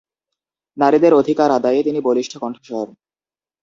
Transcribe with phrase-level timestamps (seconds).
[0.77, 2.87] নারীদের অধিকার আদায়ে তিনি বলিষ্ঠ কন্ঠস্বর।